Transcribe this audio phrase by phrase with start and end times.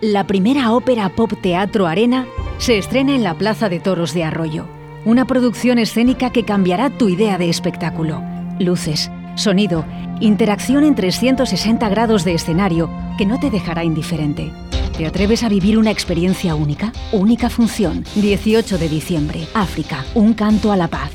[0.00, 2.24] La primera ópera pop teatro arena
[2.58, 4.68] se estrena en la Plaza de Toros de Arroyo.
[5.04, 8.22] Una producción escénica que cambiará tu idea de espectáculo.
[8.60, 9.84] Luces, sonido,
[10.20, 12.88] interacción en 360 grados de escenario
[13.18, 14.52] que no te dejará indiferente.
[14.96, 16.92] ¿Te atreves a vivir una experiencia única?
[17.10, 18.04] Única función.
[18.14, 19.48] 18 de diciembre.
[19.52, 20.04] África.
[20.14, 21.10] Un canto a la paz.